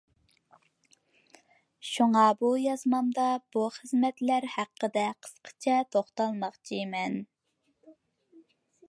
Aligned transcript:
شۇڭا، 1.89 2.23
بۇ 2.39 2.49
يازمامدا 2.61 3.27
بۇ 3.57 3.65
خىزمەتلەر 3.77 4.49
ھەققىدە 4.55 5.05
قىسقىچە 5.27 5.77
توختالماقچىمەن. 5.97 7.23